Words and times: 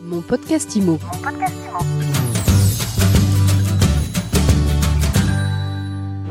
Mon 0.00 0.20
podcast 0.20 0.76
IMO. 0.76 0.98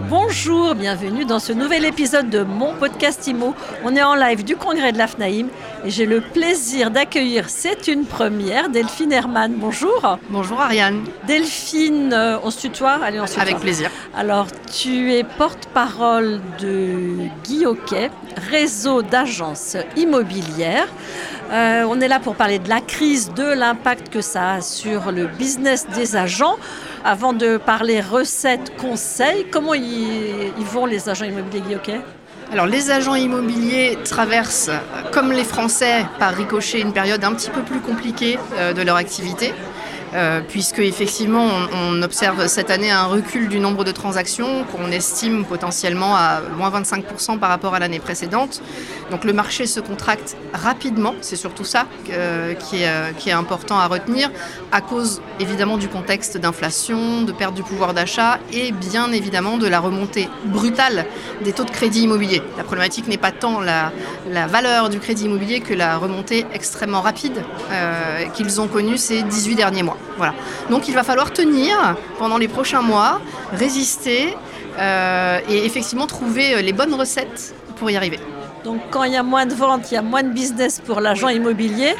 Bonjour, 0.10 0.74
bienvenue 0.74 1.26
dans 1.26 1.40
ce 1.40 1.52
nouvel 1.52 1.84
épisode 1.84 2.30
de 2.30 2.44
mon 2.44 2.74
podcast 2.76 3.28
IMO. 3.28 3.54
On 3.84 3.94
est 3.94 4.02
en 4.02 4.16
live 4.16 4.46
du 4.46 4.56
congrès 4.56 4.94
de 4.94 4.98
l'AFNAIM 4.98 5.48
et 5.84 5.90
j'ai 5.90 6.06
le 6.06 6.22
plaisir 6.22 6.92
d'accueillir, 6.92 7.50
c'est 7.50 7.88
une 7.88 8.06
première, 8.06 8.70
Delphine 8.70 9.12
Herman. 9.12 9.56
Bonjour. 9.58 10.18
Bonjour 10.30 10.62
Ariane. 10.62 11.04
Delphine, 11.28 12.14
euh, 12.14 12.38
on 12.44 12.52
se 12.52 12.62
tutoie? 12.62 13.00
Allez, 13.04 13.20
on 13.20 13.28
se 13.28 13.34
tutoie. 13.34 13.44
Avec 13.44 13.60
plaisir. 13.60 13.92
Alors, 14.16 14.48
tu 14.74 15.12
es 15.12 15.26
porte-parole 15.26 16.40
de 16.62 17.28
Guy 17.44 17.66
Hockey, 17.66 18.10
réseau 18.50 19.02
d'agences 19.02 19.76
immobilières. 19.98 20.88
Euh, 21.52 21.86
on 21.90 22.02
est 22.02 22.08
là 22.10 22.20
pour 22.20 22.36
parler 22.36 22.60
de 22.60 22.68
la 22.68 22.82
crise, 22.82 23.32
de 23.34 23.44
l'impact 23.44 24.10
que 24.10 24.20
ça 24.22 24.56
a 24.56 24.62
sur 24.62 25.12
le 25.12 25.28
business 25.28 25.88
des 25.96 26.16
agents. 26.18 26.58
Avant 27.06 27.32
de 27.32 27.58
parler 27.58 28.02
recettes, 28.02 28.76
conseils, 28.78 29.46
comment 29.50 29.74
ils, 29.74 30.52
vont 30.60 30.86
les 30.86 31.08
agents 31.08 31.26
immobiliers 31.26 31.76
Hockey? 31.76 32.02
Alors 32.52 32.66
les 32.66 32.92
agents 32.92 33.16
immobiliers 33.16 33.98
traversent, 34.04 34.72
comme 35.12 35.32
les 35.32 35.44
Français, 35.44 36.06
par 36.20 36.34
ricochet, 36.34 36.82
une 36.82 36.94
période 36.94 37.24
un 37.24 37.34
petit 37.34 37.50
peu 37.50 37.62
plus 37.62 37.80
compliquée 37.80 38.38
euh, 38.56 38.74
de 38.74 38.82
leur 38.82 38.98
activité. 38.98 39.54
Euh, 40.18 40.42
puisque 40.42 40.80
effectivement 40.80 41.48
on, 41.74 42.02
observe 42.02 42.48
cette 42.48 42.72
année 42.72 42.90
un 42.90 43.06
recul 43.06 43.50
du 43.50 43.60
nombre 43.60 43.84
de 43.84 43.92
transactions 43.92 44.64
qu'on 44.64 44.90
estime 44.92 45.46
potentiellement 45.46 46.16
à 46.16 46.42
moins 46.58 46.72
25% 46.72 47.38
par 47.38 47.50
rapport 47.50 47.76
à 47.76 47.80
l'année 47.80 48.00
précédente. 48.00 48.64
Donc 49.12 49.26
le 49.26 49.34
marché 49.34 49.68
se 49.68 49.80
contracte 49.80 50.36
rapidement, 50.54 51.14
c'est 51.22 51.36
surtout 51.36 51.66
ça 51.66 51.86
euh, 52.10 52.56
qui, 52.56 52.82
est, 52.82 52.88
euh, 52.88 53.12
qui, 53.16 53.30
est, 53.30 53.34
important 53.34 53.78
à 53.78 53.86
retenir, 53.86 54.32
à 54.72 54.82
cause 54.82 55.22
évidemment 55.40 55.78
du 55.78 55.88
contexte 55.88 56.38
d'inflation, 56.38 57.22
de 57.22 57.32
perte 57.32 57.54
du 57.54 57.62
pouvoir 57.62 57.94
d'achat 57.94 58.40
et 58.52 58.72
bien 58.72 59.12
évidemment 59.12 59.58
de 59.58 59.68
la 59.68 59.80
remontée 59.80 60.30
brutale 60.46 61.06
des 61.44 61.54
taux 61.54 61.66
de 61.66 61.72
crédit 61.72 62.04
immobilier. 62.04 62.42
La 62.58 62.64
problématique 62.64 63.08
n'est 63.08 63.18
pas 63.18 63.32
tant 63.32 63.60
la, 63.60 63.92
valeur 64.48 64.90
du 64.90 65.00
crédit 65.00 65.26
immobilier 65.26 65.60
que 65.60 65.76
la 65.76 65.98
remontée 65.98 66.46
extrêmement 66.54 67.02
rapide 67.02 67.44
qu'ils 68.34 68.62
ont 68.62 68.68
connue 68.68 68.98
ces 68.98 69.22
18 69.22 69.56
derniers 69.56 69.84
mois. 69.84 69.98
Voilà. 70.16 70.34
Donc 70.70 70.88
il 70.88 70.94
va 70.94 71.04
falloir 71.04 71.32
tenir 71.32 71.96
pendant 72.18 72.38
les 72.38 72.48
prochains 72.48 72.82
mois, 72.82 73.20
résister 73.54 74.36
euh, 74.80 75.40
et 75.50 75.66
effectivement 75.66 76.08
trouver 76.08 76.62
les 76.62 76.74
bonnes 76.74 76.94
recettes 76.94 77.54
pour 77.78 77.90
y 77.92 77.98
arriver. 77.98 78.20
Donc 78.64 78.82
quand 78.90 79.04
il 79.04 79.14
y 79.14 79.18
a 79.18 79.24
moins 79.24 79.46
de 79.46 79.54
ventes, 79.54 79.92
il 79.92 79.96
y 79.96 79.98
a 79.98 80.02
moins 80.02 80.24
de 80.24 80.30
business 80.32 80.82
pour 80.86 81.00
l'agent 81.00 81.30
immobilier. 81.30 81.96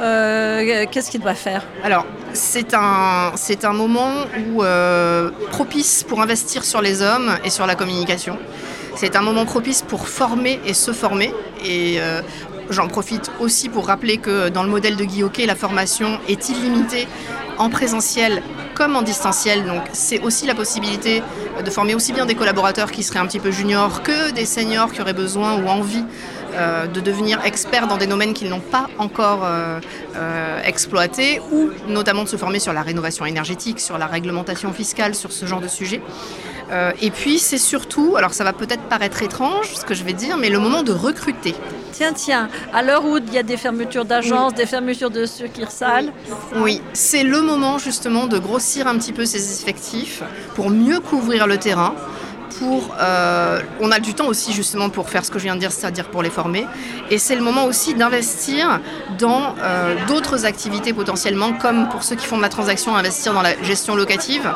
Euh, 0.00 0.86
Qu'est-ce 0.90 1.10
qu'il 1.10 1.20
doit 1.20 1.34
faire? 1.34 1.62
Alors, 1.84 2.06
c'est 2.32 2.74
un, 2.74 3.32
c'est 3.36 3.64
un 3.64 3.72
moment 3.72 4.10
où, 4.48 4.62
euh, 4.62 5.30
propice 5.50 6.02
pour 6.02 6.22
investir 6.22 6.64
sur 6.64 6.80
les 6.80 7.02
hommes 7.02 7.30
et 7.44 7.50
sur 7.50 7.66
la 7.66 7.74
communication. 7.74 8.38
C'est 8.94 9.16
un 9.16 9.22
moment 9.22 9.44
propice 9.44 9.82
pour 9.82 10.08
former 10.08 10.60
et 10.66 10.74
se 10.74 10.92
former. 10.92 11.34
Et 11.64 11.96
euh, 12.00 12.22
j'en 12.70 12.88
profite 12.88 13.30
aussi 13.40 13.68
pour 13.68 13.86
rappeler 13.86 14.16
que 14.16 14.48
dans 14.48 14.62
le 14.62 14.70
modèle 14.70 14.96
de 14.96 15.04
Guy 15.04 15.22
Hockey, 15.22 15.44
la 15.46 15.56
formation 15.56 16.18
est 16.28 16.48
illimitée 16.48 17.06
en 17.58 17.70
présentiel 17.70 18.42
comme 18.74 18.96
en 18.96 19.02
distanciel. 19.02 19.64
Donc 19.64 19.82
c'est 19.92 20.20
aussi 20.20 20.46
la 20.46 20.54
possibilité 20.54 21.22
de 21.64 21.70
former 21.70 21.94
aussi 21.94 22.12
bien 22.12 22.26
des 22.26 22.34
collaborateurs 22.34 22.90
qui 22.90 23.02
seraient 23.02 23.18
un 23.18 23.26
petit 23.26 23.40
peu 23.40 23.50
juniors 23.50 24.02
que 24.02 24.30
des 24.32 24.44
seniors 24.44 24.92
qui 24.92 25.00
auraient 25.00 25.12
besoin 25.12 25.62
ou 25.62 25.68
envie 25.68 26.04
euh, 26.54 26.86
de 26.86 27.00
devenir 27.00 27.42
experts 27.44 27.86
dans 27.86 27.96
des 27.96 28.06
domaines 28.06 28.34
qu'ils 28.34 28.50
n'ont 28.50 28.60
pas 28.60 28.88
encore 28.98 29.40
euh, 29.44 29.80
euh, 30.16 30.62
exploités 30.62 31.40
ou 31.50 31.70
notamment 31.88 32.24
de 32.24 32.28
se 32.28 32.36
former 32.36 32.58
sur 32.58 32.74
la 32.74 32.82
rénovation 32.82 33.24
énergétique, 33.24 33.80
sur 33.80 33.96
la 33.96 34.06
réglementation 34.06 34.70
fiscale, 34.72 35.14
sur 35.14 35.32
ce 35.32 35.46
genre 35.46 35.60
de 35.60 35.68
sujet. 35.68 36.02
Euh, 36.72 36.92
et 37.02 37.10
puis 37.10 37.38
c'est 37.38 37.58
surtout, 37.58 38.16
alors 38.16 38.32
ça 38.32 38.44
va 38.44 38.52
peut-être 38.52 38.82
paraître 38.84 39.22
étrange 39.22 39.66
ce 39.74 39.84
que 39.84 39.94
je 39.94 40.04
vais 40.04 40.14
dire, 40.14 40.38
mais 40.38 40.48
le 40.48 40.58
moment 40.58 40.82
de 40.82 40.92
recruter. 40.92 41.54
Tiens, 41.92 42.14
tiens, 42.14 42.48
à 42.72 42.82
l'heure 42.82 43.04
où 43.04 43.18
il 43.18 43.32
y 43.32 43.38
a 43.38 43.42
des 43.42 43.58
fermetures 43.58 44.06
d'agences, 44.06 44.52
oui. 44.52 44.56
des 44.56 44.66
fermetures 44.66 45.10
de 45.10 45.26
succursales. 45.26 46.10
Oui, 46.56 46.80
c'est 46.94 47.24
le 47.24 47.42
moment 47.42 47.78
justement 47.78 48.26
de 48.26 48.38
grossir 48.38 48.86
un 48.86 48.96
petit 48.96 49.12
peu 49.12 49.26
ses 49.26 49.60
effectifs 49.60 50.22
pour 50.54 50.70
mieux 50.70 51.00
couvrir 51.00 51.46
le 51.46 51.58
terrain. 51.58 51.94
Pour, 52.58 52.94
euh, 53.00 53.60
on 53.80 53.90
a 53.90 53.98
du 53.98 54.14
temps 54.14 54.26
aussi 54.26 54.52
justement 54.52 54.88
pour 54.88 55.08
faire 55.08 55.24
ce 55.24 55.30
que 55.30 55.38
je 55.38 55.44
viens 55.44 55.54
de 55.54 55.60
dire, 55.60 55.72
c'est-à-dire 55.72 56.08
pour 56.08 56.22
les 56.22 56.30
former. 56.30 56.66
Et 57.10 57.18
c'est 57.18 57.34
le 57.34 57.42
moment 57.42 57.64
aussi 57.64 57.94
d'investir 57.94 58.80
dans 59.18 59.54
euh, 59.60 59.94
d'autres 60.06 60.44
activités 60.46 60.92
potentiellement, 60.92 61.54
comme 61.54 61.88
pour 61.88 62.02
ceux 62.02 62.14
qui 62.14 62.26
font 62.26 62.36
de 62.36 62.42
la 62.42 62.50
transaction, 62.50 62.94
investir 62.94 63.34
dans 63.34 63.42
la 63.42 63.60
gestion 63.62 63.96
locative. 63.96 64.48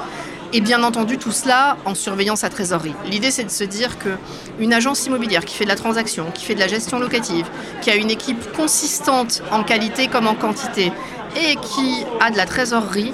Et 0.56 0.62
bien 0.62 0.83
entendu, 0.84 1.19
tout 1.19 1.33
cela 1.33 1.77
en 1.84 1.94
surveillant 1.94 2.34
sa 2.34 2.49
trésorerie. 2.49 2.94
L'idée, 3.05 3.31
c'est 3.31 3.44
de 3.44 3.50
se 3.50 3.62
dire 3.62 3.99
qu'une 3.99 4.72
agence 4.72 5.05
immobilière 5.05 5.44
qui 5.44 5.55
fait 5.55 5.65
de 5.65 5.69
la 5.69 5.77
transaction, 5.77 6.31
qui 6.33 6.47
fait 6.47 6.55
de 6.55 6.61
la 6.61 6.67
gestion 6.67 6.99
locative, 6.99 7.44
qui 7.83 7.91
a 7.91 7.94
une 7.94 8.09
équipe 8.09 8.56
consistante 8.56 9.43
en 9.53 9.62
qualité 9.65 10.09
comme 10.09 10.27
en 10.27 10.34
quantité, 10.34 10.93
et 11.37 11.56
qui 11.56 12.06
a 12.21 12.31
de 12.31 12.39
la 12.39 12.47
trésorerie, 12.47 13.12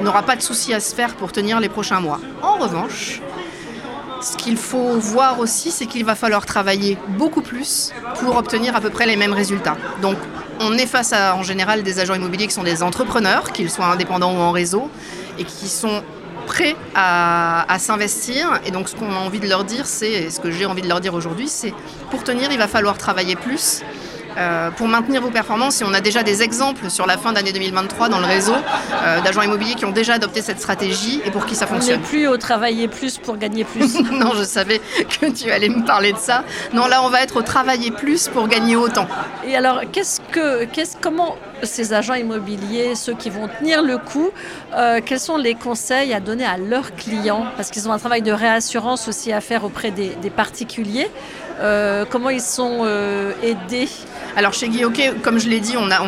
n'aura 0.00 0.22
pas 0.22 0.36
de 0.36 0.40
souci 0.40 0.72
à 0.72 0.80
se 0.80 0.94
faire 0.94 1.16
pour 1.16 1.32
tenir 1.32 1.60
les 1.60 1.68
prochains 1.68 2.00
mois. 2.00 2.18
En 2.40 2.54
revanche, 2.54 3.20
ce 4.22 4.38
qu'il 4.38 4.56
faut 4.56 4.94
voir 4.94 5.38
aussi, 5.38 5.70
c'est 5.70 5.84
qu'il 5.84 6.06
va 6.06 6.14
falloir 6.14 6.46
travailler 6.46 6.96
beaucoup 7.18 7.42
plus 7.42 7.92
pour 8.20 8.36
obtenir 8.36 8.74
à 8.74 8.80
peu 8.80 8.88
près 8.88 9.04
les 9.04 9.16
mêmes 9.16 9.34
résultats. 9.34 9.76
Donc, 10.00 10.16
on 10.60 10.72
est 10.78 10.86
face 10.86 11.12
à, 11.12 11.36
en 11.36 11.42
général, 11.42 11.82
des 11.82 12.00
agents 12.00 12.14
immobiliers 12.14 12.46
qui 12.46 12.54
sont 12.54 12.62
des 12.62 12.82
entrepreneurs, 12.82 13.52
qu'ils 13.52 13.70
soient 13.70 13.92
indépendants 13.92 14.32
ou 14.32 14.38
en 14.38 14.52
réseau, 14.52 14.90
et 15.38 15.44
qui 15.44 15.68
sont 15.68 16.02
prêts 16.40 16.76
à, 16.94 17.70
à 17.72 17.78
s'investir. 17.78 18.60
Et 18.66 18.70
donc, 18.70 18.88
ce 18.88 18.96
qu'on 18.96 19.10
a 19.10 19.18
envie 19.18 19.40
de 19.40 19.48
leur 19.48 19.64
dire, 19.64 19.86
c'est, 19.86 20.30
ce 20.30 20.40
que 20.40 20.50
j'ai 20.50 20.66
envie 20.66 20.82
de 20.82 20.88
leur 20.88 21.00
dire 21.00 21.14
aujourd'hui, 21.14 21.48
c'est 21.48 21.74
pour 22.10 22.24
tenir, 22.24 22.50
il 22.52 22.58
va 22.58 22.68
falloir 22.68 22.98
travailler 22.98 23.36
plus. 23.36 23.82
Euh, 24.36 24.70
pour 24.70 24.86
maintenir 24.86 25.20
vos 25.20 25.30
performances, 25.30 25.80
et 25.80 25.84
on 25.84 25.92
a 25.92 26.00
déjà 26.00 26.22
des 26.22 26.42
exemples 26.42 26.88
sur 26.88 27.06
la 27.06 27.18
fin 27.18 27.32
d'année 27.32 27.52
2023 27.52 28.08
dans 28.08 28.20
le 28.20 28.26
réseau 28.26 28.54
euh, 28.54 29.20
d'agents 29.22 29.42
immobiliers 29.42 29.74
qui 29.74 29.84
ont 29.84 29.90
déjà 29.90 30.14
adopté 30.14 30.40
cette 30.40 30.60
stratégie 30.60 31.20
et 31.24 31.30
pour 31.30 31.46
qui 31.46 31.56
ça 31.56 31.66
fonctionne. 31.66 31.96
On 31.96 32.00
n'est 32.00 32.06
plus 32.08 32.28
au 32.28 32.36
travailler 32.36 32.86
plus 32.86 33.18
pour 33.18 33.36
gagner 33.36 33.64
plus. 33.64 34.00
non, 34.12 34.32
je 34.36 34.44
savais 34.44 34.80
que 35.20 35.26
tu 35.26 35.50
allais 35.50 35.68
me 35.68 35.84
parler 35.84 36.12
de 36.12 36.18
ça. 36.18 36.44
Non, 36.72 36.86
là, 36.86 37.02
on 37.02 37.08
va 37.08 37.22
être 37.22 37.38
au 37.38 37.42
travailler 37.42 37.90
plus 37.90 38.28
pour 38.28 38.46
gagner 38.46 38.76
autant. 38.76 39.08
Et 39.44 39.56
alors, 39.56 39.80
qu'est-ce 39.90 40.20
que, 40.32 40.64
qu'est-ce, 40.66 40.96
comment 41.00 41.36
ces 41.62 41.92
agents 41.92 42.14
immobiliers, 42.14 42.94
ceux 42.94 43.14
qui 43.14 43.30
vont 43.30 43.48
tenir 43.48 43.82
le 43.82 43.98
coup, 43.98 44.30
euh, 44.74 45.00
quels 45.04 45.20
sont 45.20 45.36
les 45.36 45.54
conseils 45.54 46.12
à 46.12 46.20
donner 46.20 46.44
à 46.44 46.56
leurs 46.56 46.94
clients? 46.94 47.46
Parce 47.56 47.70
qu'ils 47.70 47.88
ont 47.88 47.92
un 47.92 47.98
travail 47.98 48.22
de 48.22 48.32
réassurance 48.32 49.08
aussi 49.08 49.32
à 49.32 49.40
faire 49.40 49.64
auprès 49.64 49.90
des, 49.90 50.10
particuliers. 50.30 51.08
Euh, 51.60 52.04
comment 52.08 52.30
ils 52.30 52.40
sont 52.40 52.80
euh, 52.82 53.32
aidés 53.42 53.88
Alors 54.36 54.52
chez 54.52 54.84
Hockey, 54.84 55.12
comme 55.22 55.38
je 55.40 55.48
l'ai 55.48 55.60
dit, 55.60 55.74
on, 55.76 55.90
a, 55.90 56.00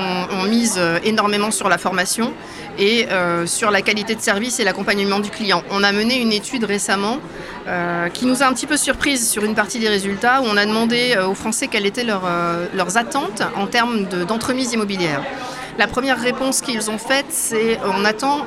mise 0.47 0.81
énormément 1.05 1.51
sur 1.51 1.69
la 1.69 1.79
formation 1.79 2.33
et 2.79 3.07
euh, 3.11 3.47
sur 3.47 3.71
la 3.71 3.83
qualité 3.83 4.15
de 4.15 4.21
service 4.21 4.61
et 4.61 4.65
l'accompagnement 4.65 5.19
du 5.19 5.31
client. 5.31 5.63
On 5.71 5.83
a 5.83 5.93
mené 5.93 6.21
une 6.21 6.33
étude 6.33 6.65
récemment 6.65 7.19
euh, 7.67 8.09
qui 8.09 8.27
nous 8.27 8.43
a 8.43 8.47
un 8.47 8.53
petit 8.53 8.67
peu 8.67 8.77
surprise 8.77 9.29
sur 9.29 9.45
une 9.45 9.55
partie 9.55 9.79
des 9.79 9.89
résultats 9.89 10.41
où 10.43 10.45
on 10.47 10.57
a 10.57 10.65
demandé 10.65 11.17
aux 11.29 11.35
Français 11.35 11.67
quelles 11.67 11.87
étaient 11.87 12.05
leurs, 12.05 12.25
euh, 12.27 12.67
attentes 12.95 13.43
en 13.57 13.67
termes 13.67 14.05
d'entremise 14.27 14.71
de, 14.71 14.75
immobilière. 14.75 15.23
La 15.79 15.87
première 15.87 16.21
réponse 16.21 16.61
qu'ils 16.61 16.91
ont 16.91 16.99
faite, 16.99 17.27
c'est 17.31 17.79
on 17.85 18.05
attend 18.05 18.45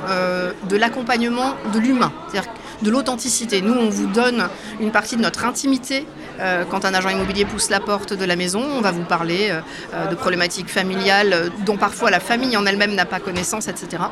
de 0.70 0.78
l'accompagnement 0.78 1.56
de 1.74 1.80
l'humain, 1.80 2.14
c'est-à-dire 2.28 2.52
de 2.84 2.92
l'authenticité. 2.92 3.62
Nous, 3.62 3.74
on 3.74 3.90
vous 3.90 4.06
donne 4.08 4.48
une 4.80 4.92
partie 4.92 5.16
de 5.16 5.22
notre 5.22 5.46
intimité. 5.46 6.06
Euh, 6.40 6.64
quand 6.70 6.86
un 6.86 6.94
agent 6.94 7.10
immobilier 7.10 7.46
pousse 7.46 7.70
la 7.70 7.80
porte 7.80 8.14
de 8.14 8.26
la 8.26 8.36
maison, 8.36 8.62
on 8.62 8.82
va 8.82 8.92
vous 8.92 9.04
parler 9.04 9.52
euh, 9.94 10.08
de 10.08 10.16
problématiques 10.16 10.70
familiales 10.70 11.34
euh, 11.34 11.50
dont 11.66 11.78
parfois 11.78 12.12
la 12.12 12.20
famille 12.20 12.58
en 12.58 12.66
elle-même 12.66 12.94
n'a 12.94 13.06
pas 13.06 13.20
connaissance, 13.20 13.68
etc. 13.68 14.04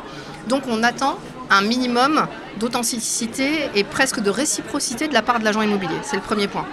Donc 0.47 0.63
on 0.67 0.83
attend 0.83 1.17
un 1.49 1.61
minimum 1.61 2.27
d'authenticité 2.59 3.69
et 3.75 3.83
presque 3.83 4.21
de 4.21 4.29
réciprocité 4.29 5.07
de 5.07 5.13
la 5.13 5.21
part 5.21 5.39
de 5.39 5.43
l'agent 5.43 5.61
immobilier. 5.61 5.95
C'est 6.03 6.15
le 6.15 6.21
premier 6.21 6.47
point. 6.47 6.65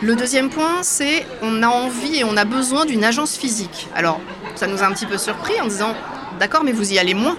Le 0.00 0.16
deuxième 0.16 0.50
point, 0.50 0.82
c'est 0.82 1.26
on 1.42 1.62
a 1.62 1.68
envie 1.68 2.18
et 2.20 2.24
on 2.24 2.36
a 2.36 2.44
besoin 2.44 2.86
d'une 2.86 3.04
agence 3.04 3.36
physique. 3.36 3.88
Alors, 3.94 4.20
ça 4.56 4.66
nous 4.66 4.82
a 4.82 4.86
un 4.86 4.92
petit 4.92 5.06
peu 5.06 5.18
surpris 5.18 5.60
en 5.60 5.66
disant, 5.66 5.94
d'accord, 6.40 6.64
mais 6.64 6.72
vous 6.72 6.92
y 6.92 6.98
allez 6.98 7.14
moins. 7.14 7.36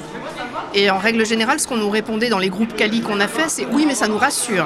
Et 0.73 0.89
en 0.89 0.97
règle 0.97 1.25
générale, 1.25 1.59
ce 1.59 1.67
qu'on 1.67 1.75
nous 1.77 1.89
répondait 1.89 2.29
dans 2.29 2.39
les 2.39 2.49
groupes 2.49 2.75
Cali 2.75 3.01
qu'on 3.01 3.19
a 3.19 3.27
fait, 3.27 3.49
c'est 3.49 3.65
oui, 3.65 3.85
mais 3.85 3.95
ça 3.95 4.07
nous 4.07 4.17
rassure. 4.17 4.65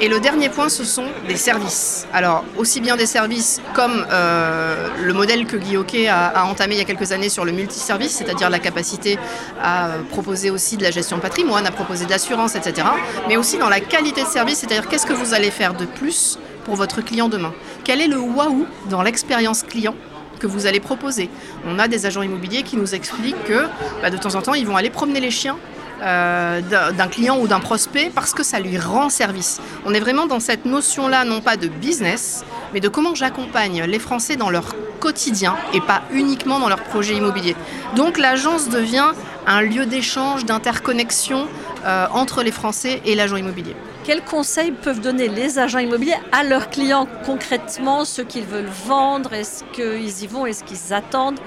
Et 0.00 0.08
le 0.08 0.20
dernier 0.20 0.48
point, 0.48 0.68
ce 0.68 0.84
sont 0.84 1.06
des 1.26 1.36
services. 1.36 2.06
Alors, 2.12 2.44
aussi 2.56 2.80
bien 2.80 2.96
des 2.96 3.06
services 3.06 3.60
comme 3.74 4.06
euh, 4.12 4.86
le 5.02 5.12
modèle 5.12 5.44
que 5.44 5.56
Guy 5.56 5.76
Hockey 5.76 6.06
a, 6.06 6.44
entamé 6.44 6.76
il 6.76 6.78
y 6.78 6.80
a 6.80 6.84
quelques 6.84 7.10
années 7.10 7.28
sur 7.28 7.44
le 7.44 7.50
multiservice, 7.50 8.12
c'est-à-dire 8.12 8.48
la 8.48 8.60
capacité 8.60 9.18
à 9.60 9.90
proposer 10.10 10.50
aussi 10.50 10.76
de 10.76 10.84
la 10.84 10.92
gestion 10.92 11.18
patrimoine, 11.18 11.66
à 11.66 11.72
proposer 11.72 12.04
de 12.04 12.10
l'assurance, 12.10 12.54
etc. 12.54 12.86
Mais 13.26 13.36
aussi 13.36 13.58
dans 13.58 13.68
la 13.68 13.80
qualité 13.80 14.22
de 14.22 14.28
service, 14.28 14.58
c'est-à-dire 14.58 14.88
qu'est-ce 14.88 15.06
que 15.06 15.12
vous 15.12 15.34
allez 15.34 15.50
faire 15.50 15.74
de 15.74 15.84
plus 15.84 16.38
pour 16.64 16.76
votre 16.76 17.00
client 17.00 17.28
demain? 17.28 17.52
Quel 17.82 18.00
est 18.00 18.06
le 18.06 18.20
waouh 18.20 18.66
dans 18.88 19.02
l'expérience 19.02 19.64
client 19.64 19.96
que 20.38 20.46
vous 20.46 20.66
allez 20.66 20.78
proposer? 20.78 21.28
On 21.66 21.80
a 21.80 21.88
des 21.88 22.06
agents 22.06 22.22
immobiliers 22.22 22.62
qui 22.62 22.76
nous 22.76 22.94
expliquent 22.94 23.42
que 23.44 23.66
bah, 24.00 24.10
de 24.10 24.16
temps 24.16 24.36
en 24.36 24.42
temps, 24.42 24.54
ils 24.54 24.66
vont 24.66 24.76
aller 24.76 24.90
promener 24.90 25.18
les 25.18 25.32
chiens 25.32 25.56
euh, 26.02 26.60
d'un 26.60 27.08
client 27.08 27.38
ou 27.38 27.48
d'un 27.48 27.60
prospect 27.60 28.10
parce 28.14 28.32
que 28.32 28.42
ça 28.42 28.60
lui 28.60 28.78
rend 28.78 29.08
service. 29.08 29.60
On 29.84 29.94
est 29.94 30.00
vraiment 30.00 30.26
dans 30.26 30.40
cette 30.40 30.64
notion-là, 30.64 31.24
non 31.24 31.40
pas 31.40 31.56
de 31.56 31.68
business, 31.68 32.44
mais 32.72 32.80
de 32.80 32.88
comment 32.88 33.14
j'accompagne 33.14 33.82
les 33.84 33.98
Français 33.98 34.36
dans 34.36 34.50
leur 34.50 34.74
quotidien 35.00 35.56
et 35.72 35.80
pas 35.80 36.02
uniquement 36.12 36.58
dans 36.58 36.68
leur 36.68 36.82
projet 36.82 37.14
immobilier. 37.14 37.56
Donc 37.96 38.18
l'agence 38.18 38.68
devient 38.68 39.12
un 39.46 39.62
lieu 39.62 39.86
d'échange, 39.86 40.44
d'interconnexion 40.44 41.46
euh, 41.84 42.06
entre 42.12 42.42
les 42.42 42.52
Français 42.52 43.00
et 43.04 43.14
l'agent 43.14 43.36
immobilier. 43.36 43.74
Quels 44.04 44.22
conseils 44.22 44.72
peuvent 44.72 45.00
donner 45.00 45.28
les 45.28 45.58
agents 45.58 45.78
immobiliers 45.78 46.16
à 46.32 46.42
leurs 46.42 46.70
clients 46.70 47.06
concrètement, 47.24 48.04
ceux 48.04 48.24
qu'ils 48.24 48.44
veulent 48.44 48.70
vendre? 48.86 49.32
Est-ce 49.32 49.64
qu'ils 49.72 50.24
y 50.24 50.26
vont? 50.26 50.46
Est-ce 50.46 50.64
qu'ils 50.64 50.94
attendent? 50.94 51.40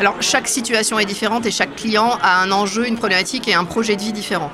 Alors 0.00 0.16
chaque 0.20 0.48
situation 0.48 0.98
est 0.98 1.04
différente 1.04 1.46
et 1.46 1.50
chaque 1.50 1.76
client 1.76 2.18
a 2.22 2.42
un 2.42 2.50
enjeu, 2.50 2.86
une 2.86 2.96
problématique 2.96 3.46
et 3.48 3.54
un 3.54 3.64
projet 3.64 3.96
de 3.96 4.02
vie 4.02 4.12
différent. 4.12 4.50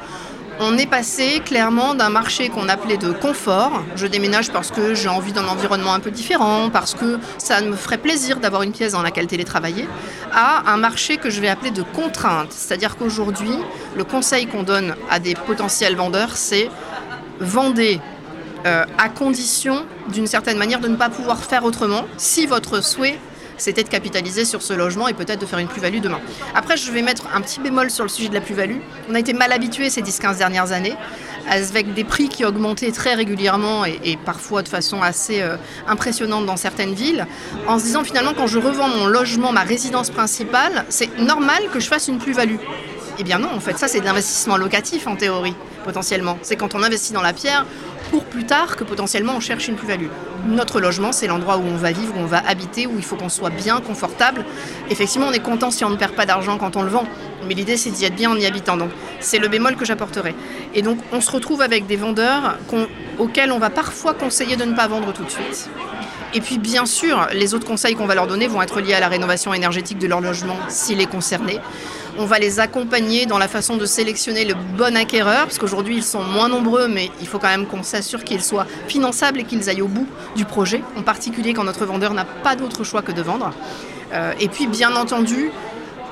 On 0.63 0.77
est 0.77 0.87
passé 0.87 1.41
clairement 1.43 1.95
d'un 1.95 2.11
marché 2.11 2.51
qu'on 2.51 2.69
appelait 2.69 2.99
de 2.99 3.13
confort. 3.13 3.83
Je 3.97 4.07
déménage 4.07 4.51
parce 4.51 4.71
que 4.71 4.95
j'ai 4.95 5.09
envie 5.09 5.33
d'un 5.33 5.49
environnement 5.49 5.95
un 5.95 6.01
peu 6.01 6.11
différent, 6.11 6.69
parce 6.69 6.93
que 6.93 7.19
ça 7.39 7.63
me 7.63 7.75
ferait 7.75 7.97
plaisir 7.97 8.41
d'avoir 8.41 8.61
une 8.61 8.73
pièce 8.73 8.93
dans 8.93 9.01
laquelle 9.01 9.27
télétravailler, 9.27 9.89
à 10.31 10.71
un 10.71 10.77
marché 10.77 11.17
que 11.17 11.31
je 11.31 11.41
vais 11.41 11.49
appeler 11.49 11.71
de 11.71 11.83
contrainte. 11.83 12.53
C'est-à-dire 12.53 12.99
qu'aujourd'hui, 12.99 13.55
le 13.97 14.05
conseil 14.05 14.47
qu'on 14.47 14.63
donne 14.63 14.95
à 15.09 15.19
des 15.19 15.35
potentiels 15.35 15.97
vendeurs, 15.97 16.37
c'est 16.37 16.69
vendez 17.41 17.99
euh, 18.67 18.85
à 18.99 19.09
condition 19.09 19.87
d'une 20.13 20.27
certaine 20.27 20.59
manière 20.59 20.81
de 20.81 20.89
ne 20.89 20.97
pas 20.97 21.09
pouvoir 21.09 21.43
faire 21.43 21.65
autrement 21.65 22.05
si 22.19 22.45
votre 22.45 22.85
souhait 22.85 23.19
c'était 23.61 23.85
de 23.85 23.89
capitaliser 23.89 24.45
sur 24.45 24.63
ce 24.63 24.73
logement 24.73 25.09
et 25.09 25.15
peut-être 25.15 25.41
de 25.41 25.47
faire 25.47 25.59
une 25.59 25.69
plus-value 25.69 26.01
demain. 26.01 26.21
Après, 26.55 26.77
je 26.77 26.91
vais 26.91 27.03
mettre 27.03 27.25
un 27.35 27.41
petit 27.41 27.61
bémol 27.61 27.91
sur 27.91 28.05
le 28.05 28.11
sujet 28.11 28.29
de 28.29 28.35
la 28.35 28.41
plus-value. 28.41 28.79
On 29.09 29.15
a 29.15 29.21
été 29.21 29.33
mal 29.33 29.53
habitués 29.53 29.91
ces 29.91 30.03
10-15 30.03 30.39
dernières 30.39 30.73
années 30.73 30.97
avec 31.49 31.95
des 31.95 32.05
prix 32.05 32.29
qui 32.29 32.45
augmentaient 32.45 32.93
très 32.93 33.15
régulièrement 33.15 33.85
et, 33.85 34.19
parfois 34.25 34.63
de 34.63 34.69
façon 34.69 35.03
assez 35.03 35.43
euh, 35.43 35.57
impressionnante 35.89 36.47
dans 36.47 36.57
certaines 36.57 36.95
villes, 36.95 37.27
en 37.67 37.79
se 37.79 37.85
disant 37.85 38.05
finalement 38.05 38.33
quand 38.37 38.47
je 38.47 38.59
revends 38.59 38.89
mon 38.89 39.07
logement, 39.07 39.53
ma 39.53 39.63
résidence 39.63 40.11
principale, 40.11 40.85
c'est 40.89 41.19
normal 41.19 41.63
que 41.73 41.81
je 41.81 41.89
fasse 41.89 42.09
une 42.09 42.19
plus-value. 42.19 42.57
Eh 43.19 43.25
bien 43.25 43.39
non, 43.39 43.51
en 43.53 43.61
fait, 43.61 43.77
ça 43.79 43.89
c'est 43.89 44.01
de 44.01 44.05
l'investissement 44.05 44.57
locatif 44.57 45.07
en 45.07 45.17
théorie, 45.17 45.55
potentiellement. 45.85 46.39
C'est 46.43 46.57
quand 46.57 46.75
on 46.75 46.83
investit 46.83 47.13
dans 47.13 47.23
la 47.23 47.33
pierre, 47.33 47.67
pour 48.11 48.25
plus 48.25 48.45
tard 48.45 48.77
que 48.77 48.85
potentiellement 48.85 49.35
on 49.37 49.41
cherche 49.41 49.69
une 49.69 49.77
plus-value. 49.77 50.09
Notre 50.47 50.81
logement, 50.81 51.13
c'est 51.13 51.29
l'endroit 51.29 51.59
où 51.59 51.63
on 51.63 51.77
va 51.77 51.93
vivre, 51.93 52.15
où 52.17 52.21
on 52.21 52.27
va 52.27 52.39
habiter, 52.47 52.87
où 52.87 52.95
il 52.97 53.05
faut 53.05 53.17
qu'on 53.17 53.29
soit 53.29 53.51
bien, 53.51 53.81
confortable. 53.81 54.45
Effectivement, 54.91 55.29
on 55.29 55.33
est 55.33 55.43
content 55.43 55.71
si 55.71 55.85
on 55.85 55.91
ne 55.91 55.97
perd 55.97 56.15
pas 56.15 56.27
d'argent 56.27 56.59
quand 56.59 56.77
on 56.77 56.83
le 56.83 56.89
vend, 56.89 57.05
mais 57.47 57.55
l'idée 57.55 57.77
c'est 57.77 57.91
d'y 57.91 58.05
être 58.05 58.17
bien 58.17 58.31
en 58.31 58.37
y 58.37 58.47
habitant. 58.47 58.77
Donc 58.77 58.91
c'est 59.21 59.39
le 59.39 59.49
bémol 59.49 59.77
que 59.77 59.85
j'apporterai. 59.85 60.35
Et 60.75 60.83
donc 60.83 60.99
on 61.13 61.21
se 61.21 61.31
retrouve 61.31 61.63
avec 61.63 61.87
des 61.87 61.97
vendeurs 61.97 62.59
auxquels 63.19 63.53
on 63.53 63.59
va 63.59 63.71
parfois 63.71 64.15
conseiller 64.15 64.57
de 64.57 64.65
ne 64.65 64.75
pas 64.75 64.89
vendre 64.89 65.13
tout 65.13 65.25
de 65.25 65.31
suite. 65.31 65.71
Et 66.35 66.41
puis 66.41 66.59
bien 66.59 66.87
sûr, 66.87 67.29
les 67.33 67.55
autres 67.55 67.67
conseils 67.67 67.95
qu'on 67.95 68.07
va 68.07 68.15
leur 68.15 68.27
donner 68.27 68.47
vont 68.47 68.63
être 68.63 68.81
liés 68.81 68.95
à 68.95 69.01
la 69.01 69.09
rénovation 69.09 69.53
énergétique 69.55 69.99
de 69.99 70.07
leur 70.07 70.21
logement 70.21 70.57
s'il 70.69 71.01
est 71.01 71.07
concerné. 71.07 71.59
On 72.19 72.25
va 72.25 72.39
les 72.39 72.61
accompagner 72.61 73.27
dans 73.27 73.39
la 73.39 73.49
façon 73.49 73.77
de 73.77 73.87
sélectionner 73.87 74.45
le 74.45 74.55
bon 74.77 74.97
acquéreur, 74.97 75.45
parce 75.45 75.59
qu'aujourd'hui 75.59 75.97
ils 75.97 76.03
sont 76.03 76.23
moins 76.23 76.49
nombreux, 76.49 76.89
mais 76.89 77.11
il 77.21 77.27
faut 77.27 77.39
quand 77.39 77.49
même 77.49 77.67
qu'on 77.67 77.83
s'assure 77.83 78.25
qu'ils 78.25 78.43
soient 78.43 78.67
finançables 78.89 79.41
et 79.41 79.45
qu'ils 79.45 79.69
aillent 79.69 79.83
au 79.83 79.89
bout 79.89 80.07
du 80.37 80.45
projet, 80.45 80.83
en 80.97 81.03
particulier 81.03 81.55
quand 81.55 81.65
notre 81.65 81.87
vendeur 81.87 82.13
n'a 82.15 82.25
pas 82.25 82.57
d'autre 82.57 82.85
choix 82.85 83.03
que 83.03 83.13
de 83.13 83.23
vendre. 83.23 83.53
Euh, 84.13 84.33
et 84.41 84.49
puis 84.49 84.67
bien 84.67 84.95
entendu, 84.97 85.51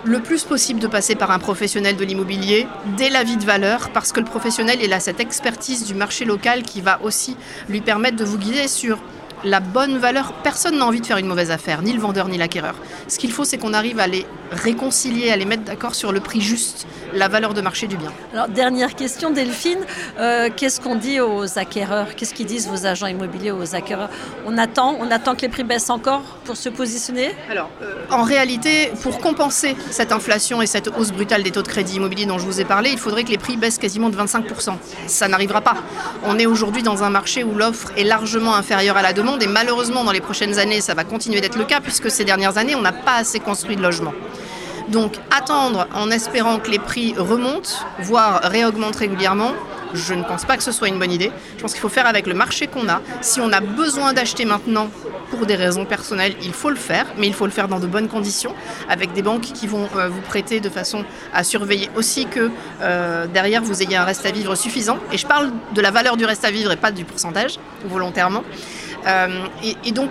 le 0.04 0.20
plus 0.20 0.44
possible 0.44 0.80
de 0.80 0.86
passer 0.86 1.16
par 1.16 1.30
un 1.32 1.38
professionnel 1.38 1.96
de 1.96 2.04
l'immobilier 2.04 2.66
dès 2.96 3.10
la 3.10 3.24
vie 3.24 3.36
de 3.36 3.44
valeur, 3.44 3.90
parce 3.90 4.12
que 4.12 4.20
le 4.20 4.26
professionnel 4.26 4.78
il 4.82 4.92
a 4.92 5.00
cette 5.00 5.20
expertise 5.20 5.84
du 5.84 5.94
marché 5.94 6.24
local 6.24 6.62
qui 6.62 6.80
va 6.80 7.00
aussi 7.02 7.36
lui 7.68 7.80
permettre 7.80 8.16
de 8.16 8.24
vous 8.24 8.38
guider 8.38 8.68
sur 8.68 8.98
la 9.44 9.60
bonne 9.60 9.98
valeur. 9.98 10.32
Personne 10.42 10.78
n'a 10.78 10.86
envie 10.86 11.00
de 11.00 11.06
faire 11.06 11.18
une 11.18 11.26
mauvaise 11.26 11.50
affaire, 11.50 11.82
ni 11.82 11.92
le 11.92 12.00
vendeur 12.00 12.28
ni 12.28 12.38
l'acquéreur. 12.38 12.74
Ce 13.08 13.18
qu'il 13.18 13.32
faut, 13.32 13.44
c'est 13.44 13.58
qu'on 13.58 13.74
arrive 13.74 14.00
à 14.00 14.06
les 14.06 14.26
réconcilier, 14.50 15.30
à 15.30 15.36
les 15.36 15.44
mettre 15.44 15.64
d'accord 15.64 15.94
sur 15.94 16.12
le 16.12 16.20
prix 16.20 16.40
juste, 16.40 16.86
la 17.12 17.28
valeur 17.28 17.54
de 17.54 17.60
marché 17.60 17.86
du 17.86 17.96
bien. 17.96 18.12
Alors, 18.32 18.48
dernière 18.48 18.94
question, 18.94 19.30
Delphine. 19.30 19.78
Euh, 20.18 20.48
qu'est-ce 20.54 20.80
qu'on 20.80 20.96
dit 20.96 21.20
aux 21.20 21.58
acquéreurs? 21.58 22.14
Qu'est-ce 22.16 22.34
qu'ils 22.34 22.46
disent 22.46 22.68
vos 22.68 22.86
agents 22.86 23.06
immobiliers 23.06 23.50
aux 23.50 23.74
acquéreurs? 23.74 24.10
On 24.46 24.56
attend, 24.58 24.96
on 25.00 25.10
attend 25.10 25.34
que 25.34 25.42
les 25.42 25.48
prix 25.48 25.64
baissent 25.64 25.90
encore 25.90 26.22
pour 26.44 26.56
se 26.56 26.68
positionner? 26.68 27.34
Alors, 27.50 27.70
euh, 27.82 27.94
en 28.10 28.22
réalité, 28.22 28.90
pour 29.02 29.18
compenser 29.20 29.76
cette 29.90 30.12
inflation 30.12 30.62
et 30.62 30.66
cette 30.66 30.88
hausse 30.88 31.12
brutale 31.12 31.42
des 31.42 31.50
taux 31.50 31.62
de 31.62 31.68
crédit 31.68 31.96
immobilier 31.96 32.26
dont 32.26 32.38
je 32.38 32.46
vous 32.46 32.60
ai 32.60 32.64
parlé, 32.64 32.90
il 32.90 32.98
faudrait 32.98 33.24
que 33.24 33.30
les 33.30 33.38
prix 33.38 33.56
baissent 33.56 33.78
quasiment 33.78 34.08
de 34.08 34.16
25%. 34.16 34.76
Ça 35.06 35.28
n'arrivera 35.28 35.60
pas. 35.60 35.76
On 36.24 36.38
est 36.38 36.46
aujourd'hui 36.46 36.82
dans 36.82 37.02
un 37.02 37.10
marché 37.10 37.44
où 37.44 37.54
l'offre 37.54 37.92
est 37.96 38.04
largement 38.04 38.54
inférieure 38.54 38.96
à 38.96 39.02
la 39.02 39.12
demande 39.12 39.27
et 39.36 39.46
malheureusement 39.46 40.04
dans 40.04 40.12
les 40.12 40.20
prochaines 40.20 40.58
années 40.58 40.80
ça 40.80 40.94
va 40.94 41.04
continuer 41.04 41.40
d'être 41.40 41.56
le 41.56 41.64
cas 41.64 41.80
puisque 41.80 42.10
ces 42.10 42.24
dernières 42.24 42.56
années 42.56 42.74
on 42.74 42.80
n'a 42.80 42.92
pas 42.92 43.16
assez 43.16 43.40
construit 43.40 43.76
de 43.76 43.82
logements. 43.82 44.14
Donc 44.88 45.14
attendre 45.30 45.86
en 45.94 46.10
espérant 46.10 46.58
que 46.58 46.70
les 46.70 46.78
prix 46.78 47.14
remontent, 47.16 47.70
voire 47.98 48.40
réaugmentent 48.42 48.96
régulièrement, 48.96 49.52
je 49.94 50.14
ne 50.14 50.22
pense 50.22 50.44
pas 50.44 50.56
que 50.56 50.62
ce 50.62 50.72
soit 50.72 50.88
une 50.88 50.98
bonne 50.98 51.12
idée. 51.12 51.30
Je 51.56 51.62
pense 51.62 51.72
qu'il 51.72 51.80
faut 51.80 51.88
faire 51.88 52.06
avec 52.06 52.26
le 52.26 52.34
marché 52.34 52.66
qu'on 52.66 52.88
a. 52.88 53.00
Si 53.20 53.40
on 53.40 53.52
a 53.52 53.60
besoin 53.60 54.12
d'acheter 54.12 54.44
maintenant 54.44 54.88
pour 55.30 55.46
des 55.46 55.54
raisons 55.54 55.84
personnelles, 55.84 56.34
il 56.42 56.52
faut 56.52 56.70
le 56.70 56.76
faire, 56.76 57.06
mais 57.16 57.26
il 57.26 57.34
faut 57.34 57.44
le 57.44 57.52
faire 57.52 57.68
dans 57.68 57.80
de 57.80 57.86
bonnes 57.86 58.08
conditions, 58.08 58.54
avec 58.88 59.12
des 59.12 59.22
banques 59.22 59.42
qui 59.42 59.66
vont 59.66 59.88
euh, 59.96 60.08
vous 60.08 60.20
prêter 60.22 60.60
de 60.60 60.68
façon 60.70 61.04
à 61.34 61.44
surveiller 61.44 61.90
aussi 61.96 62.26
que 62.26 62.50
euh, 62.80 63.26
derrière 63.26 63.62
vous 63.62 63.82
ayez 63.82 63.96
un 63.96 64.04
reste 64.04 64.24
à 64.26 64.30
vivre 64.30 64.54
suffisant. 64.54 64.98
Et 65.12 65.18
je 65.18 65.26
parle 65.26 65.50
de 65.74 65.80
la 65.80 65.90
valeur 65.90 66.16
du 66.16 66.24
reste 66.24 66.44
à 66.44 66.50
vivre 66.50 66.72
et 66.72 66.76
pas 66.76 66.92
du 66.92 67.04
pourcentage, 67.04 67.58
volontairement. 67.84 68.44
Euh, 69.08 69.46
et, 69.84 69.92
donc, 69.92 70.10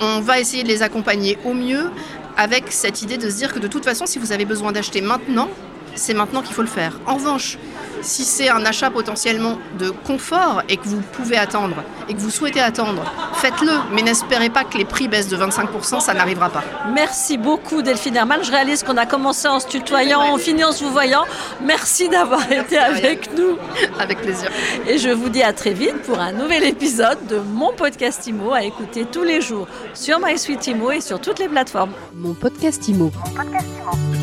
on 0.00 0.20
va 0.20 0.40
essayer 0.40 0.62
de 0.62 0.68
les 0.68 0.82
accompagner 0.82 1.38
au 1.44 1.52
mieux 1.52 1.90
avec 2.36 2.64
cette 2.70 3.02
idée 3.02 3.18
de 3.18 3.28
se 3.28 3.36
dire 3.36 3.52
que 3.52 3.58
de 3.58 3.68
toute 3.68 3.84
façon, 3.84 4.06
si 4.06 4.18
vous 4.18 4.32
avez 4.32 4.44
besoin 4.44 4.72
d'acheter 4.72 5.00
maintenant, 5.00 5.48
c'est 5.94 6.14
maintenant 6.14 6.42
qu'il 6.42 6.54
faut 6.54 6.62
le 6.62 6.68
faire. 6.68 6.98
En 7.06 7.16
revanche, 7.16 7.58
si 8.02 8.24
c'est 8.24 8.48
un 8.48 8.64
achat 8.64 8.90
potentiellement 8.90 9.58
de 9.78 9.90
confort 9.90 10.62
et 10.68 10.76
que 10.76 10.88
vous 10.88 11.00
pouvez 11.00 11.36
attendre 11.36 11.76
et 12.08 12.14
que 12.14 12.18
vous 12.18 12.30
souhaitez 12.30 12.60
attendre, 12.60 13.02
faites-le, 13.34 13.72
mais 13.92 14.02
n'espérez 14.02 14.50
pas 14.50 14.64
que 14.64 14.76
les 14.78 14.84
prix 14.84 15.08
baissent 15.08 15.28
de 15.28 15.36
25%, 15.36 16.00
ça 16.00 16.14
n'arrivera 16.14 16.50
pas. 16.50 16.64
Merci 16.92 17.38
beaucoup 17.38 17.82
Delphine 17.82 18.16
Herman. 18.16 18.42
Je 18.42 18.50
réalise 18.50 18.82
qu'on 18.82 18.96
a 18.96 19.06
commencé 19.06 19.48
en 19.48 19.60
se 19.60 19.68
tutoyant, 19.68 20.20
on 20.32 20.38
finit 20.38 20.64
en 20.64 20.72
se 20.72 20.84
vous 20.84 20.90
voyant. 20.90 21.24
Merci 21.62 22.08
d'avoir 22.08 22.50
été 22.50 22.78
avec 22.78 23.36
nous. 23.36 23.56
Avec 23.98 24.20
plaisir. 24.20 24.50
Et 24.86 24.98
je 24.98 25.10
vous 25.10 25.28
dis 25.28 25.42
à 25.42 25.52
très 25.52 25.72
vite 25.72 26.02
pour 26.02 26.18
un 26.18 26.32
nouvel 26.32 26.64
épisode 26.64 27.26
de 27.28 27.38
mon 27.38 27.72
podcast 27.72 28.26
IMO 28.26 28.52
à 28.52 28.62
écouter 28.62 29.04
tous 29.04 29.24
les 29.24 29.40
jours 29.40 29.66
sur 29.94 30.18
MySuite 30.20 30.66
IMO 30.66 30.90
et 30.92 31.00
sur 31.00 31.20
toutes 31.20 31.38
les 31.38 31.48
plateformes. 31.48 31.92
Mon 32.14 32.34
podcast 32.34 32.86
IMO. 32.88 33.10
Mon 33.14 33.34
podcast 33.34 33.66
IMO. 33.66 34.19